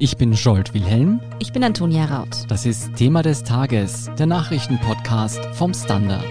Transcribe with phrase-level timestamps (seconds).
[0.00, 1.20] Ich bin Scholt Wilhelm.
[1.40, 2.44] Ich bin Antonia Raut.
[2.46, 6.22] Das ist Thema des Tages, der Nachrichtenpodcast vom Standard.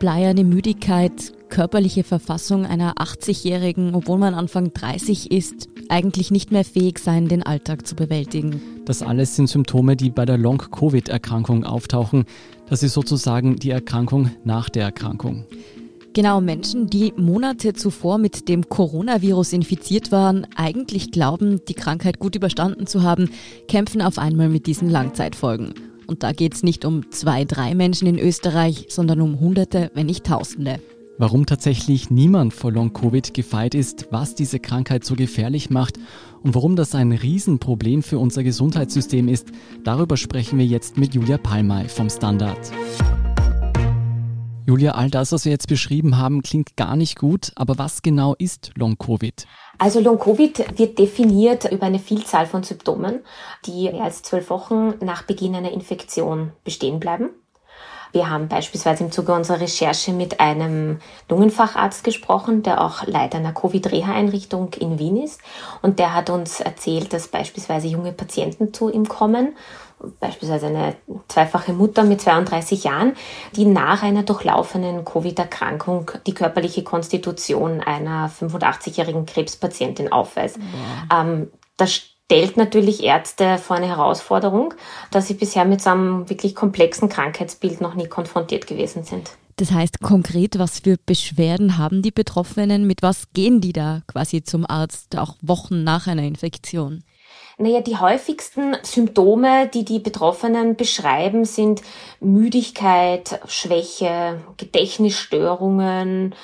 [0.00, 6.98] Bleierne Müdigkeit, körperliche Verfassung einer 80-Jährigen, obwohl man Anfang 30 ist, eigentlich nicht mehr fähig
[6.98, 8.60] sein, den Alltag zu bewältigen.
[8.84, 12.24] Das alles sind Symptome, die bei der Long-Covid-Erkrankung auftauchen.
[12.68, 15.44] Das ist sozusagen die Erkrankung nach der Erkrankung.
[16.16, 22.34] Genau, Menschen, die Monate zuvor mit dem Coronavirus infiziert waren, eigentlich glauben, die Krankheit gut
[22.34, 23.28] überstanden zu haben,
[23.68, 25.74] kämpfen auf einmal mit diesen Langzeitfolgen.
[26.06, 30.06] Und da geht es nicht um zwei, drei Menschen in Österreich, sondern um Hunderte, wenn
[30.06, 30.80] nicht Tausende.
[31.18, 35.98] Warum tatsächlich niemand vor Long-Covid gefeit ist, was diese Krankheit so gefährlich macht
[36.42, 39.48] und warum das ein Riesenproblem für unser Gesundheitssystem ist,
[39.82, 42.70] darüber sprechen wir jetzt mit Julia Palmay vom Standard.
[44.66, 48.34] Julia, all das, was wir jetzt beschrieben haben, klingt gar nicht gut, aber was genau
[48.34, 49.46] ist Long-Covid?
[49.78, 53.20] Also Long-Covid wird definiert über eine Vielzahl von Symptomen,
[53.64, 57.30] die mehr als zwölf Wochen nach Beginn einer Infektion bestehen bleiben.
[58.16, 63.52] Wir haben beispielsweise im Zuge unserer Recherche mit einem Lungenfacharzt gesprochen, der auch Leiter einer
[63.52, 65.38] Covid-Reha-Einrichtung in Wien ist.
[65.82, 69.54] Und der hat uns erzählt, dass beispielsweise junge Patienten zu ihm kommen
[70.20, 70.94] beispielsweise eine
[71.28, 73.16] zweifache Mutter mit 32 Jahren,
[73.54, 80.58] die nach einer durchlaufenen Covid-Erkrankung die körperliche Konstitution einer 85-jährigen Krebspatientin aufweist.
[81.10, 84.74] Ähm, das stellt natürlich Ärzte vor eine Herausforderung,
[85.12, 89.30] dass sie bisher mit so einem wirklich komplexen Krankheitsbild noch nie konfrontiert gewesen sind.
[89.58, 92.86] Das heißt konkret, was für Beschwerden haben die Betroffenen?
[92.86, 97.04] Mit was gehen die da quasi zum Arzt, auch Wochen nach einer Infektion?
[97.58, 101.80] Naja, die häufigsten Symptome, die die Betroffenen beschreiben, sind
[102.20, 106.34] Müdigkeit, Schwäche, Gedächtnisstörungen,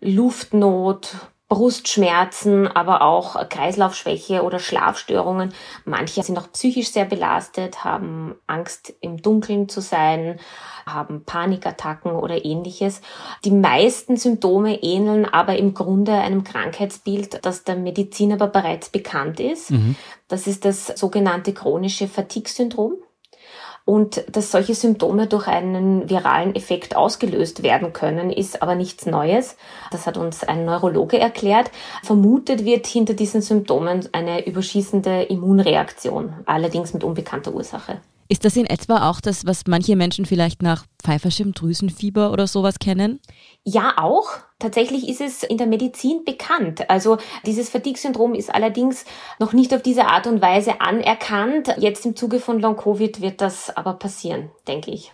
[0.00, 1.14] Luftnot,
[1.50, 5.52] Brustschmerzen, aber auch Kreislaufschwäche oder Schlafstörungen.
[5.84, 10.38] Manche sind auch psychisch sehr belastet, haben Angst im Dunkeln zu sein,
[10.86, 13.02] haben Panikattacken oder ähnliches.
[13.44, 19.40] Die meisten Symptome ähneln aber im Grunde einem Krankheitsbild, das der Medizin aber bereits bekannt
[19.40, 19.72] ist.
[19.72, 19.96] Mhm.
[20.28, 22.94] Das ist das sogenannte chronische Fatigue-Syndrom
[23.90, 29.56] und dass solche Symptome durch einen viralen Effekt ausgelöst werden können, ist aber nichts Neues.
[29.90, 31.72] Das hat uns ein Neurologe erklärt.
[32.04, 38.00] Vermutet wird hinter diesen Symptomen eine überschießende Immunreaktion, allerdings mit unbekannter Ursache.
[38.30, 43.18] Ist das in etwa auch das, was manche Menschen vielleicht nach Pfeiferschirmdrüsenfieber oder sowas kennen?
[43.64, 44.28] Ja, auch.
[44.60, 46.88] Tatsächlich ist es in der Medizin bekannt.
[46.88, 49.04] Also dieses Fatigue-Syndrom ist allerdings
[49.40, 51.74] noch nicht auf diese Art und Weise anerkannt.
[51.78, 55.10] Jetzt im Zuge von Long-Covid wird das aber passieren, denke ich.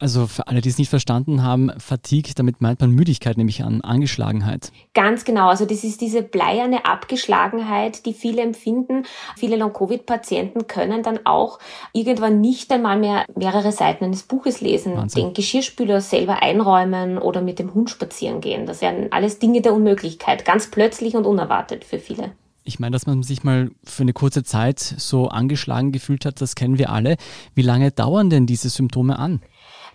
[0.00, 3.82] Also für alle, die es nicht verstanden haben, Fatigue, damit meint man Müdigkeit, nämlich an
[3.82, 4.72] Angeschlagenheit.
[4.94, 5.48] Ganz genau.
[5.48, 9.04] Also das ist diese bleierne Abgeschlagenheit, die viele empfinden.
[9.36, 11.58] Viele Long-Covid-Patienten können dann auch
[11.92, 15.24] irgendwann nicht einmal mehr mehrere Seiten eines Buches lesen, Wahnsinn.
[15.26, 18.64] den Geschirrspüler selber einräumen oder mit dem Hund spazieren gehen.
[18.64, 20.46] Das wären alles Dinge der Unmöglichkeit.
[20.46, 22.32] Ganz plötzlich und unerwartet für viele.
[22.64, 26.54] Ich meine, dass man sich mal für eine kurze Zeit so angeschlagen gefühlt hat, das
[26.54, 27.16] kennen wir alle.
[27.54, 29.40] Wie lange dauern denn diese Symptome an?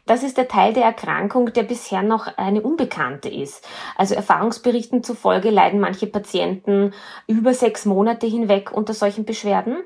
[0.06, 3.68] Das ist der Teil der Erkrankung, der bisher noch eine unbekannte ist.
[3.96, 6.94] Also Erfahrungsberichten zufolge leiden manche Patienten
[7.28, 9.78] über sechs Monate hinweg unter solchen Beschwerden.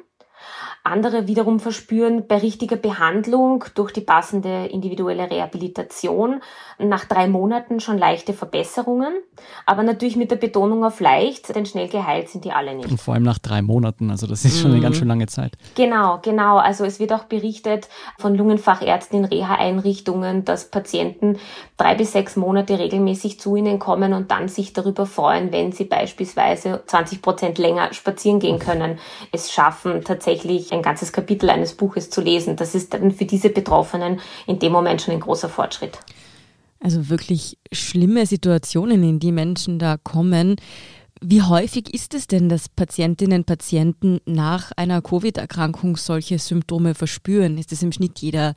[0.84, 6.42] Andere wiederum verspüren bei richtiger Behandlung durch die passende individuelle Rehabilitation
[6.78, 9.14] nach drei Monaten schon leichte Verbesserungen,
[9.66, 12.90] aber natürlich mit der Betonung auf leicht, denn schnell geheilt sind die alle nicht.
[12.90, 15.00] Und vor allem nach drei Monaten, also das ist schon eine ganz mhm.
[15.00, 15.58] schön lange Zeit.
[15.76, 16.58] Genau, genau.
[16.58, 21.38] Also es wird auch berichtet von Lungenfachärzten in Reha-Einrichtungen, dass Patienten
[21.78, 25.86] drei bis sechs Monate regelmäßig zu ihnen kommen und dann sich darüber freuen, wenn sie
[25.86, 28.98] beispielsweise 20 Prozent länger spazieren gehen können,
[29.32, 32.56] es schaffen tatsächlich ein ganzes Kapitel eines Buches zu lesen.
[32.56, 36.00] Das ist dann für diese Betroffenen in dem Moment schon ein großer Fortschritt.
[36.80, 40.56] Also wirklich schlimme Situationen, in die Menschen da kommen.
[41.22, 47.58] Wie häufig ist es denn, dass Patientinnen und Patienten nach einer Covid-Erkrankung solche Symptome verspüren?
[47.58, 48.56] Ist es im Schnitt jeder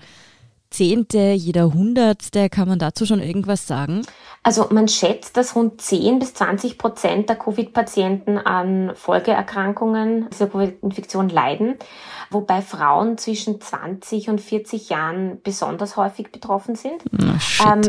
[0.72, 2.48] Zehnte, jeder Hundertste?
[2.48, 4.02] Kann man dazu schon irgendwas sagen?
[4.44, 11.28] Also man schätzt, dass rund 10 bis 20 Prozent der Covid-Patienten an Folgeerkrankungen dieser Covid-Infektion
[11.28, 11.76] leiden,
[12.28, 17.04] wobei Frauen zwischen 20 und 40 Jahren besonders häufig betroffen sind.
[17.12, 17.82] Oh, ähm,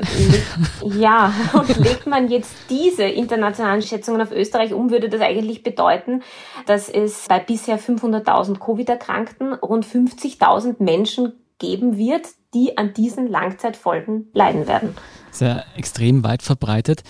[1.00, 6.21] ja, und legt man jetzt diese internationalen Schätzungen auf Österreich um, würde das eigentlich bedeuten,
[6.68, 14.29] dass es bei bisher 500.000 Covid-Erkrankten rund 50.000 Menschen geben wird, die an diesen Langzeitfolgen
[14.33, 14.95] leiden werden.
[15.31, 17.03] Sehr extrem weit verbreitet.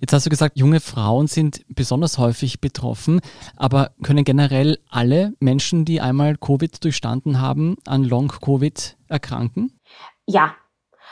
[0.00, 3.20] Jetzt hast du gesagt, junge Frauen sind besonders häufig betroffen,
[3.56, 9.78] aber können generell alle Menschen, die einmal Covid durchstanden haben, an Long-Covid erkranken?
[10.26, 10.54] Ja,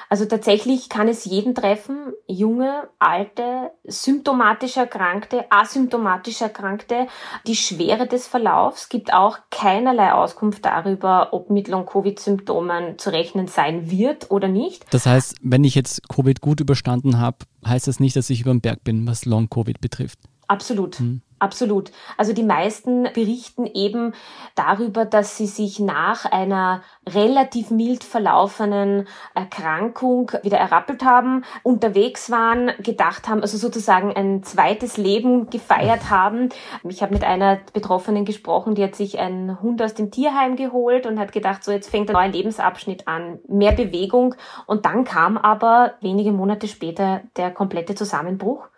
[0.09, 7.07] also tatsächlich kann es jeden treffen, junge, alte, symptomatisch Erkrankte, asymptomatisch Erkrankte.
[7.47, 13.91] Die Schwere des Verlaufs gibt auch keinerlei Auskunft darüber, ob mit Long-Covid-Symptomen zu rechnen sein
[13.91, 14.87] wird oder nicht.
[14.91, 18.53] Das heißt, wenn ich jetzt Covid gut überstanden habe, heißt das nicht, dass ich über
[18.53, 20.19] den Berg bin, was Long-Covid betrifft.
[20.47, 20.99] Absolut.
[20.99, 21.21] Hm.
[21.41, 21.93] Absolut.
[22.17, 24.13] Also die meisten berichten eben
[24.57, 32.73] darüber, dass sie sich nach einer relativ mild verlaufenen Erkrankung wieder errappelt haben, unterwegs waren,
[32.81, 36.49] gedacht haben, also sozusagen ein zweites Leben gefeiert haben.
[36.83, 41.07] Ich habe mit einer Betroffenen gesprochen, die hat sich einen Hund aus dem Tierheim geholt
[41.07, 44.35] und hat gedacht, so jetzt fängt ein neuer Lebensabschnitt an, mehr Bewegung.
[44.67, 48.69] Und dann kam aber wenige Monate später der komplette Zusammenbruch.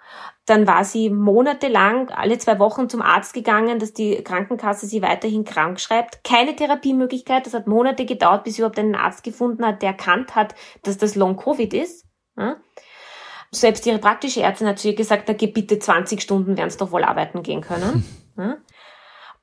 [0.50, 5.44] Dann war sie monatelang alle zwei Wochen zum Arzt gegangen, dass die Krankenkasse sie weiterhin
[5.44, 6.25] krank schreibt.
[6.25, 7.47] Keine Therapiemöglichkeit.
[7.47, 10.99] Das hat Monate gedauert, bis sie überhaupt einen Arzt gefunden hat, der erkannt hat, dass
[10.99, 12.05] das Long-Covid ist.
[13.52, 16.91] Selbst ihre praktische Ärztin hat zu ihr gesagt, geh bitte 20 Stunden, werden es doch
[16.91, 18.05] wohl arbeiten gehen können.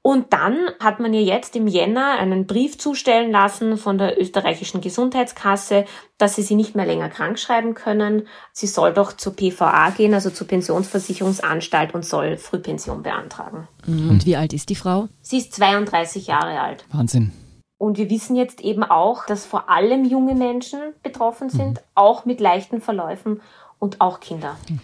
[0.07, 4.79] Und dann hat man ihr jetzt im Jänner einen Brief zustellen lassen von der österreichischen
[4.79, 5.83] Gesundheitskasse,
[6.17, 8.25] dass sie sie nicht mehr länger krank schreiben können.
[8.53, 13.67] Sie soll doch zur PVA gehen, also zur Pensionsversicherungsanstalt und soll Frühpension beantragen.
[13.85, 14.09] Mhm.
[14.11, 15.09] Und wie alt ist die Frau?
[15.19, 16.85] Sie ist 32 Jahre alt.
[16.89, 17.33] Wahnsinn.
[17.77, 21.85] Und wir wissen jetzt eben auch, dass vor allem junge Menschen betroffen sind, mhm.
[21.95, 23.41] auch mit leichten Verläufen
[23.77, 24.55] und auch Kinder.
[24.69, 24.79] Mhm.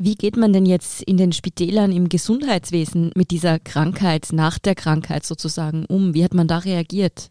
[0.00, 4.76] Wie geht man denn jetzt in den Spitälern im Gesundheitswesen mit dieser Krankheit, nach der
[4.76, 6.14] Krankheit sozusagen um?
[6.14, 7.30] Wie hat man da reagiert?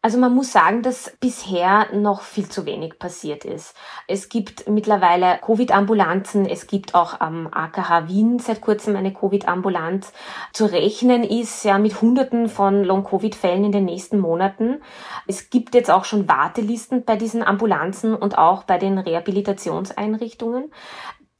[0.00, 3.74] Also man muss sagen, dass bisher noch viel zu wenig passiert ist.
[4.06, 10.12] Es gibt mittlerweile Covid-Ambulanzen, es gibt auch am AKH Wien seit kurzem eine Covid-Ambulanz.
[10.52, 14.80] Zu rechnen ist ja mit Hunderten von Long-Covid-Fällen in den nächsten Monaten.
[15.26, 20.70] Es gibt jetzt auch schon Wartelisten bei diesen Ambulanzen und auch bei den Rehabilitationseinrichtungen.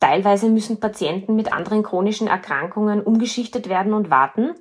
[0.01, 4.55] Teilweise müssen Patienten mit anderen chronischen Erkrankungen umgeschichtet werden und warten.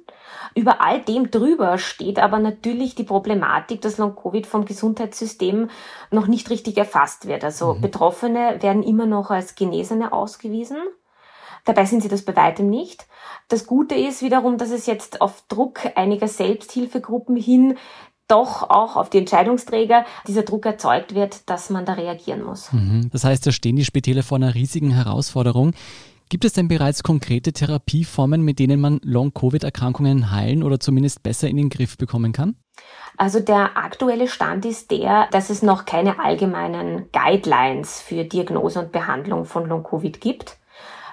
[0.56, 5.70] Über all dem drüber steht aber natürlich die Problematik, dass Long-Covid vom Gesundheitssystem
[6.10, 7.44] noch nicht richtig erfasst wird.
[7.44, 7.82] Also mhm.
[7.82, 10.78] Betroffene werden immer noch als Genesene ausgewiesen.
[11.66, 13.06] Dabei sind sie das bei weitem nicht.
[13.50, 17.78] Das Gute ist wiederum, dass es jetzt auf Druck einiger Selbsthilfegruppen hin
[18.28, 22.72] doch auch auf die Entscheidungsträger dieser Druck erzeugt wird, dass man da reagieren muss.
[22.74, 23.10] Mhm.
[23.12, 25.74] Das heißt, da stehen die Spitäle vor einer riesigen Herausforderung.
[26.30, 31.56] Gibt es denn bereits konkrete Therapieformen, mit denen man Long-Covid-Erkrankungen heilen oder zumindest besser in
[31.56, 32.58] den Griff bekommen kann?
[33.16, 38.92] Also der aktuelle Stand ist der, dass es noch keine allgemeinen Guidelines für Diagnose und
[38.92, 40.58] Behandlung von Long-Covid gibt.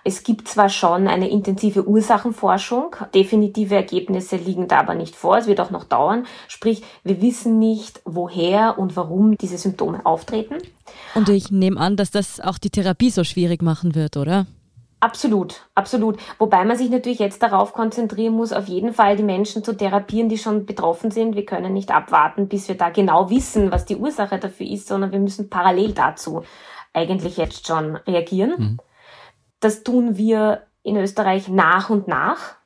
[0.06, 5.46] Es gibt zwar schon eine intensive Ursachenforschung, definitive Ergebnisse liegen da aber nicht vor, es
[5.46, 10.56] wird auch noch dauern, sprich wir wissen nicht, woher und warum diese Symptome auftreten.
[11.14, 14.46] Und ich nehme an, dass das auch die Therapie so schwierig machen wird, oder?
[15.00, 16.18] Absolut, absolut.
[16.38, 20.30] Wobei man sich natürlich jetzt darauf konzentrieren muss, auf jeden Fall die Menschen zu therapieren,
[20.30, 21.36] die schon betroffen sind.
[21.36, 25.12] Wir können nicht abwarten, bis wir da genau wissen, was die Ursache dafür ist, sondern
[25.12, 26.42] wir müssen parallel dazu
[26.94, 28.54] eigentlich jetzt schon reagieren.
[28.56, 28.78] Mhm.
[29.64, 32.56] Das tun wir in Österreich nach und nach.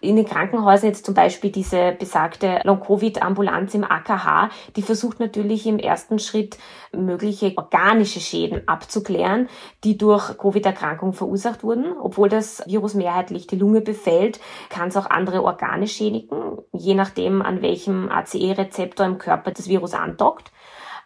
[0.00, 5.80] In den Krankenhäusern jetzt zum Beispiel diese besagte Long-Covid-Ambulanz im AKH, die versucht natürlich im
[5.80, 6.58] ersten Schritt
[6.92, 9.48] mögliche organische Schäden abzuklären,
[9.82, 11.96] die durch Covid-Erkrankung verursacht wurden.
[12.00, 14.38] Obwohl das Virus mehrheitlich die Lunge befällt,
[14.68, 19.92] kann es auch andere Organe schädigen, je nachdem an welchem ACE-Rezeptor im Körper das Virus
[19.92, 20.52] andockt.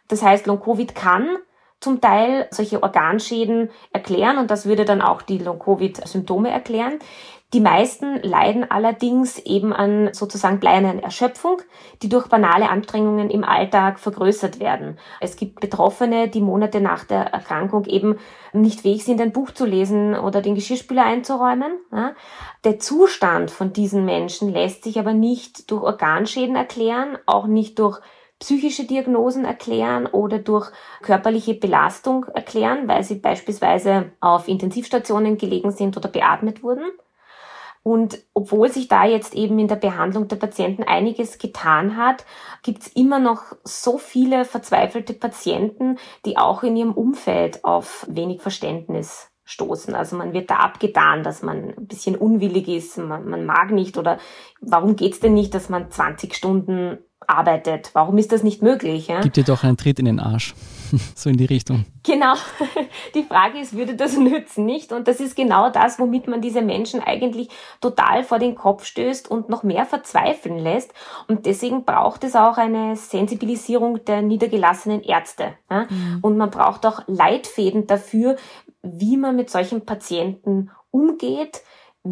[0.09, 1.39] Das heißt, Long-Covid kann
[1.81, 6.99] zum Teil solche Organschäden erklären und das würde dann auch die Long-Covid-Symptome erklären.
[7.53, 11.63] Die meisten leiden allerdings eben an sozusagen bleiernen Erschöpfung,
[12.03, 14.99] die durch banale Anstrengungen im Alltag vergrößert werden.
[15.21, 18.19] Es gibt Betroffene, die Monate nach der Erkrankung eben
[18.53, 21.79] nicht fähig sind, ein Buch zu lesen oder den Geschirrspüler einzuräumen.
[22.65, 28.01] Der Zustand von diesen Menschen lässt sich aber nicht durch Organschäden erklären, auch nicht durch
[28.39, 30.71] psychische Diagnosen erklären oder durch
[31.03, 36.91] körperliche Belastung erklären, weil sie beispielsweise auf Intensivstationen gelegen sind oder beatmet wurden.
[37.83, 42.27] Und obwohl sich da jetzt eben in der Behandlung der Patienten einiges getan hat,
[42.65, 48.43] gibt es immer noch so viele verzweifelte Patienten, die auch in ihrem Umfeld auf wenig
[48.43, 49.95] Verständnis stoßen.
[49.95, 53.97] Also man wird da abgetan, dass man ein bisschen unwillig ist, man, man mag nicht
[53.97, 54.19] oder
[54.61, 57.91] warum geht's denn nicht, dass man 20 Stunden arbeitet.
[57.93, 59.09] Warum ist das nicht möglich?
[59.09, 59.21] Ja?
[59.21, 60.55] Gib dir doch einen Tritt in den Arsch.
[61.15, 61.85] so in die Richtung.
[62.03, 62.35] Genau.
[63.15, 64.93] Die Frage ist, würde das nützen, nicht?
[64.93, 67.49] Und das ist genau das, womit man diese Menschen eigentlich
[67.81, 70.93] total vor den Kopf stößt und noch mehr verzweifeln lässt.
[71.29, 75.55] Und deswegen braucht es auch eine Sensibilisierung der niedergelassenen Ärzte.
[75.71, 75.87] Ja?
[75.89, 76.19] Mhm.
[76.23, 78.37] Und man braucht auch Leitfäden dafür,
[78.83, 81.63] wie man mit solchen Patienten umgeht,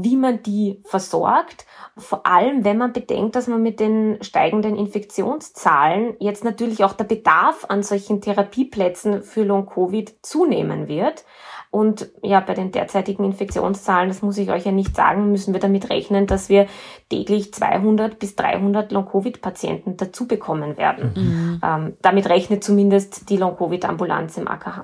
[0.02, 1.66] wie man die versorgt.
[1.96, 7.04] Vor allem, wenn man bedenkt, dass man mit den steigenden Infektionszahlen jetzt natürlich auch der
[7.04, 11.24] Bedarf an solchen Therapieplätzen für Long-Covid zunehmen wird.
[11.70, 15.60] Und ja, bei den derzeitigen Infektionszahlen, das muss ich euch ja nicht sagen, müssen wir
[15.60, 16.68] damit rechnen, dass wir
[17.10, 21.12] täglich 200 bis 300 Long-Covid-Patienten dazu bekommen werden.
[21.16, 21.60] Mhm.
[21.64, 24.82] Ähm, damit rechnet zumindest die Long-Covid-Ambulanz im AKH.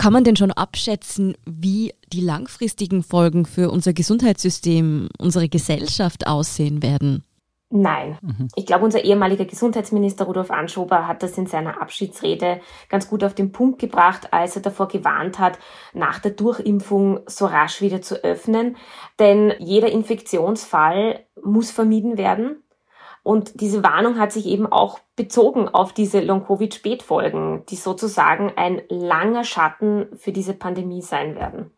[0.00, 6.82] Kann man denn schon abschätzen, wie die langfristigen Folgen für unser Gesundheitssystem, unsere Gesellschaft aussehen
[6.82, 7.22] werden?
[7.68, 8.16] Nein.
[8.22, 8.48] Mhm.
[8.56, 13.34] Ich glaube, unser ehemaliger Gesundheitsminister Rudolf Anschober hat das in seiner Abschiedsrede ganz gut auf
[13.34, 15.58] den Punkt gebracht, als er davor gewarnt hat,
[15.92, 18.78] nach der Durchimpfung so rasch wieder zu öffnen.
[19.18, 22.62] Denn jeder Infektionsfall muss vermieden werden.
[23.22, 29.44] Und diese Warnung hat sich eben auch bezogen auf diese Long-Covid-Spätfolgen, die sozusagen ein langer
[29.44, 31.70] Schatten für diese Pandemie sein werden.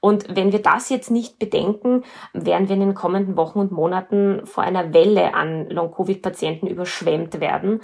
[0.00, 4.42] Und wenn wir das jetzt nicht bedenken, werden wir in den kommenden Wochen und Monaten
[4.44, 7.80] vor einer Welle an Long-Covid-Patienten überschwemmt werden.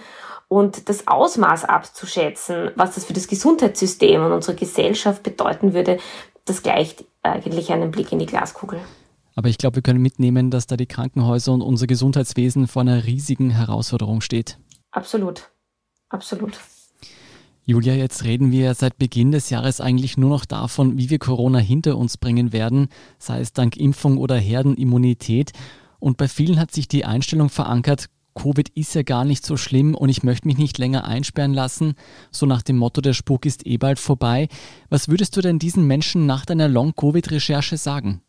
[0.49, 5.99] Und das Ausmaß abzuschätzen, was das für das Gesundheitssystem und unsere Gesellschaft bedeuten würde,
[6.45, 8.81] das gleicht eigentlich einem Blick in die Glaskugel.
[9.39, 13.05] Aber ich glaube, wir können mitnehmen, dass da die Krankenhäuser und unser Gesundheitswesen vor einer
[13.05, 14.59] riesigen Herausforderung steht.
[14.91, 15.53] Absolut.
[16.09, 16.59] Absolut.
[17.65, 21.61] Julia, jetzt reden wir seit Beginn des Jahres eigentlich nur noch davon, wie wir Corona
[21.61, 22.89] hinter uns bringen werden,
[23.21, 25.53] sei es dank Impfung oder Herdenimmunität.
[26.01, 29.95] Und bei vielen hat sich die Einstellung verankert, Covid ist ja gar nicht so schlimm
[29.95, 31.95] und ich möchte mich nicht länger einsperren lassen,
[32.33, 34.49] so nach dem Motto, der Spuk ist eh bald vorbei.
[34.89, 38.21] Was würdest du denn diesen Menschen nach deiner Long-Covid-Recherche sagen?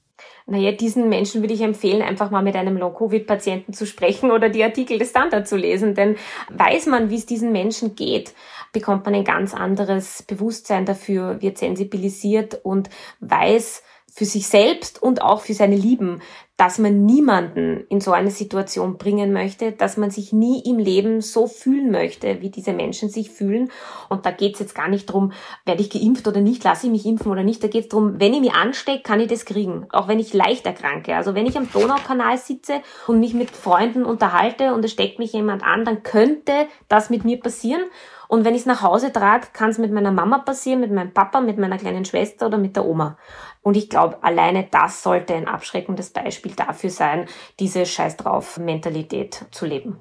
[0.46, 4.64] Naja, diesen Menschen würde ich empfehlen, einfach mal mit einem Long-Covid-Patienten zu sprechen oder die
[4.64, 5.96] Artikel des Standard zu lesen.
[5.96, 6.18] Denn
[6.50, 8.34] weiß man, wie es diesen Menschen geht,
[8.72, 13.84] bekommt man ein ganz anderes Bewusstsein dafür, wird sensibilisiert und weiß,
[14.14, 16.22] für sich selbst und auch für seine Lieben,
[16.60, 21.22] dass man niemanden in so eine Situation bringen möchte, dass man sich nie im Leben
[21.22, 23.72] so fühlen möchte, wie diese Menschen sich fühlen.
[24.10, 25.32] Und da geht es jetzt gar nicht drum,
[25.66, 27.64] werde ich geimpft oder nicht, lasse ich mich impfen oder nicht.
[27.64, 30.34] Da geht es darum, wenn ich mich anstecke, kann ich das kriegen, auch wenn ich
[30.34, 31.16] leicht erkranke.
[31.16, 35.32] Also wenn ich am Donaukanal sitze und mich mit Freunden unterhalte und es steckt mich
[35.32, 37.84] jemand an, dann könnte das mit mir passieren.
[38.28, 41.14] Und wenn ich es nach Hause trage, kann es mit meiner Mama passieren, mit meinem
[41.14, 43.18] Papa, mit meiner kleinen Schwester oder mit der Oma.
[43.64, 47.26] Und ich glaube, alleine das sollte ein abschreckendes Beispiel dafür sein,
[47.60, 49.98] diese Scheiß drauf Mentalität zu leben.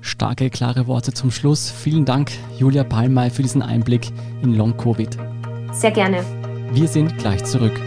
[0.00, 1.70] Starke, klare Worte zum Schluss.
[1.70, 4.10] Vielen Dank, Julia Palmay, für diesen Einblick
[4.42, 5.16] in Long Covid.
[5.72, 6.24] Sehr gerne.
[6.72, 7.80] Wir sind gleich zurück.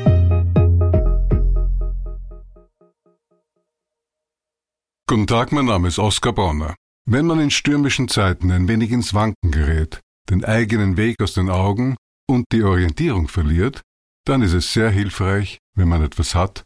[5.09, 6.75] Guten Tag, mein Name ist Oskar Bonner.
[7.05, 11.49] Wenn man in stürmischen Zeiten ein wenig ins Wanken gerät, den eigenen Weg aus den
[11.49, 11.95] Augen
[12.27, 13.81] und die Orientierung verliert,
[14.25, 16.65] dann ist es sehr hilfreich, wenn man etwas hat,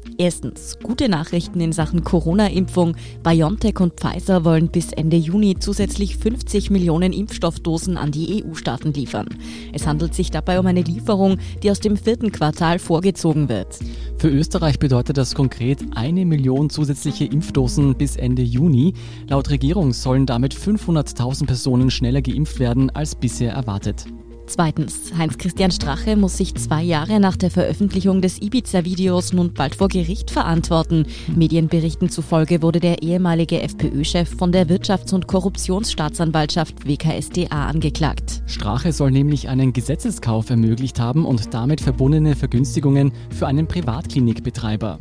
[0.17, 2.95] Erstens, gute Nachrichten in Sachen Corona-Impfung.
[3.23, 9.27] BioNTech und Pfizer wollen bis Ende Juni zusätzlich 50 Millionen Impfstoffdosen an die EU-Staaten liefern.
[9.73, 13.79] Es handelt sich dabei um eine Lieferung, die aus dem vierten Quartal vorgezogen wird.
[14.17, 18.93] Für Österreich bedeutet das konkret eine Million zusätzliche Impfdosen bis Ende Juni.
[19.27, 24.05] Laut Regierung sollen damit 500.000 Personen schneller geimpft werden als bisher erwartet.
[24.53, 29.87] Zweitens, Heinz-Christian Strache muss sich zwei Jahre nach der Veröffentlichung des Ibiza-Videos nun bald vor
[29.87, 31.05] Gericht verantworten.
[31.33, 38.43] Medienberichten zufolge wurde der ehemalige FPÖ-Chef von der Wirtschafts- und Korruptionsstaatsanwaltschaft WKSDA angeklagt.
[38.45, 44.99] Strache soll nämlich einen Gesetzeskauf ermöglicht haben und damit verbundene Vergünstigungen für einen Privatklinikbetreiber.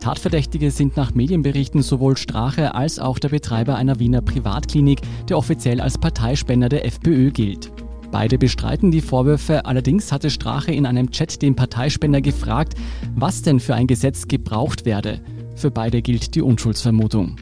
[0.00, 5.80] Tatverdächtige sind nach Medienberichten sowohl Strache als auch der Betreiber einer Wiener Privatklinik, der offiziell
[5.80, 7.70] als Parteispender der FPÖ gilt.
[8.10, 12.74] Beide bestreiten die Vorwürfe, allerdings hatte Strache in einem Chat den Parteispender gefragt,
[13.14, 15.20] was denn für ein Gesetz gebraucht werde.
[15.56, 17.36] Für beide gilt die Unschuldsvermutung.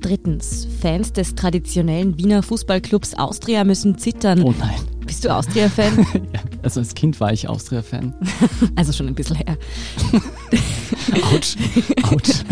[0.00, 4.42] Drittens, Fans des traditionellen Wiener Fußballclubs Austria müssen zittern.
[4.42, 4.80] Oh nein.
[5.06, 6.06] Bist du Austria-Fan?
[6.32, 8.14] ja, also als Kind war ich Austria-Fan.
[8.76, 9.56] also schon ein bisschen her.
[11.32, 11.56] Autsch.
[12.04, 12.44] Autsch.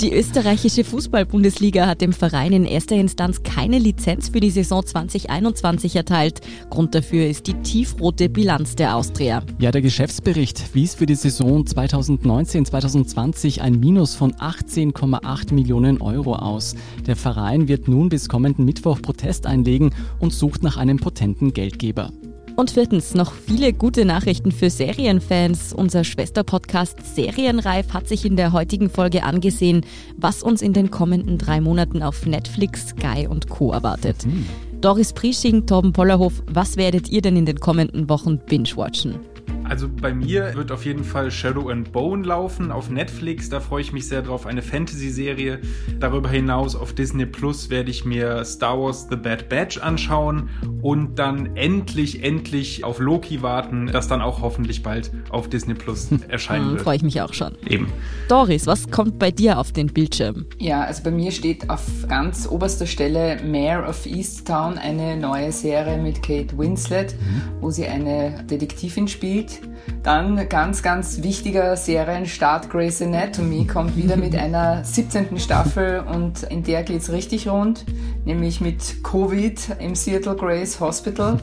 [0.00, 5.96] Die österreichische Fußball-Bundesliga hat dem Verein in erster Instanz keine Lizenz für die Saison 2021
[5.96, 6.40] erteilt.
[6.70, 9.42] Grund dafür ist die tiefrote Bilanz der Austria.
[9.58, 16.76] Ja, der Geschäftsbericht wies für die Saison 2019-2020 ein Minus von 18,8 Millionen Euro aus.
[17.06, 19.90] Der Verein wird nun bis kommenden Mittwoch Protest einlegen
[20.20, 22.12] und sucht nach einem potenten Geldgeber.
[22.58, 25.72] Und viertens, noch viele gute Nachrichten für Serienfans.
[25.72, 29.86] Unser Schwesterpodcast Serienreif hat sich in der heutigen Folge angesehen,
[30.16, 33.70] was uns in den kommenden drei Monaten auf Netflix, Sky und Co.
[33.70, 34.26] erwartet.
[34.26, 34.44] Mhm.
[34.80, 39.20] Doris Priesching, Torben Pollerhof, was werdet ihr denn in den kommenden Wochen binge-watchen?
[39.68, 43.50] Also bei mir wird auf jeden Fall Shadow and Bone laufen auf Netflix.
[43.50, 44.46] Da freue ich mich sehr drauf.
[44.46, 45.60] Eine Fantasy-Serie.
[46.00, 50.48] Darüber hinaus auf Disney Plus werde ich mir Star Wars The Bad Batch anschauen
[50.80, 56.08] und dann endlich, endlich auf Loki warten, das dann auch hoffentlich bald auf Disney Plus
[56.28, 56.82] erscheinen wird.
[56.82, 57.52] Freue ich mich auch schon.
[57.66, 57.92] Eben.
[58.28, 60.46] Doris, was kommt bei dir auf den Bildschirm?
[60.58, 65.98] Ja, also bei mir steht auf ganz oberster Stelle Mayor of Easttown, eine neue Serie
[65.98, 67.42] mit Kate Winslet, mhm.
[67.60, 69.57] wo sie eine Detektivin spielt
[70.02, 75.38] dann ganz, ganz wichtiger Serienstart Grey's Anatomy kommt wieder mit einer 17.
[75.38, 77.84] Staffel und in der geht es richtig rund,
[78.24, 81.38] nämlich mit Covid im Seattle Grace Hospital.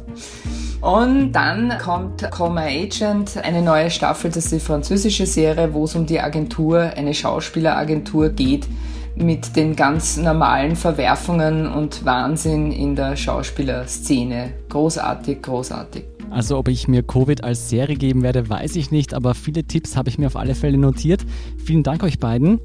[0.82, 5.86] Und dann kommt Call My Agent, eine neue Staffel, das ist die französische Serie, wo
[5.86, 8.68] es um die Agentur, eine Schauspieleragentur geht,
[9.16, 14.54] mit den ganz normalen Verwerfungen und Wahnsinn in der Schauspielerszene.
[14.70, 16.15] Großartig, großartig.
[16.36, 19.96] Also ob ich mir Covid als Serie geben werde, weiß ich nicht, aber viele Tipps
[19.96, 21.26] habe ich mir auf alle Fälle notiert.
[21.64, 22.60] Vielen Dank euch beiden.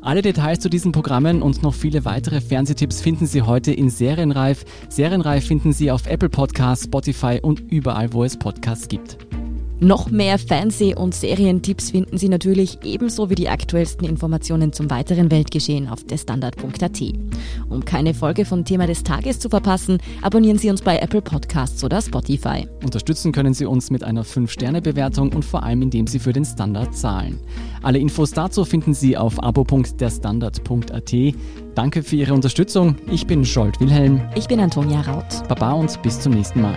[0.00, 4.64] Alle Details zu diesen Programmen und noch viele weitere Fernsehtipps finden Sie heute in Serienreif.
[4.88, 9.18] Serienreif finden Sie auf Apple Podcasts, Spotify und überall, wo es Podcasts gibt.
[9.82, 15.32] Noch mehr Fernseh- und Serientipps finden Sie natürlich ebenso wie die aktuellsten Informationen zum weiteren
[15.32, 17.02] Weltgeschehen auf derstandard.at.
[17.68, 21.82] Um keine Folge von Thema des Tages zu verpassen, abonnieren Sie uns bei Apple Podcasts
[21.82, 22.68] oder Spotify.
[22.84, 26.96] Unterstützen können Sie uns mit einer 5-Sterne-Bewertung und vor allem indem Sie für den Standard
[26.96, 27.40] zahlen.
[27.82, 31.12] Alle Infos dazu finden Sie auf abo.derstandard.at.
[31.74, 32.94] Danke für Ihre Unterstützung.
[33.10, 34.20] Ich bin Scholt Wilhelm.
[34.36, 35.48] Ich bin Antonia Raut.
[35.48, 36.76] Baba und bis zum nächsten Mal.